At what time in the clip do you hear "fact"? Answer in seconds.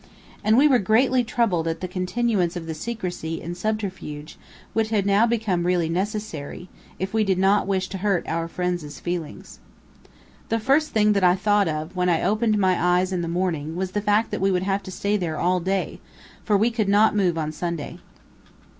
14.01-14.31